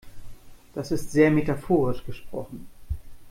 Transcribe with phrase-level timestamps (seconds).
[0.73, 2.65] Das ist sehr metaphorisch gesprochen.